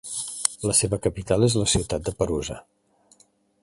La 0.69 0.75
seva 0.79 0.99
capital 1.03 1.47
és 1.51 1.59
la 1.61 1.69
ciutat 1.77 2.09
de 2.11 2.17
Perusa. 2.23 2.61